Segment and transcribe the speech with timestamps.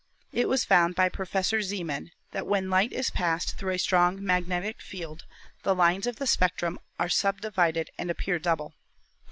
[0.31, 4.81] It was found by Professor Zeeman that, when light is passed through a strong magnetic
[4.81, 5.25] field,
[5.61, 8.73] the lines of the spectrum are subdivided and appear double.